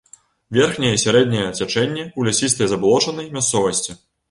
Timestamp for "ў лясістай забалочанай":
2.19-3.31